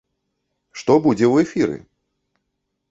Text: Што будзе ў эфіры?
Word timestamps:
Што 0.81 0.95
будзе 1.05 1.23
ў 1.33 1.47
эфіры? 1.47 1.77